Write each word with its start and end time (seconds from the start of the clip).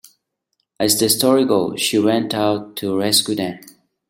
As 0.79 0.97
the 0.99 1.09
story 1.09 1.45
goes, 1.45 1.79
she 1.79 1.99
went 1.99 2.33
out 2.33 2.75
to 2.77 2.97
rescue 2.97 3.35
them. 3.35 3.59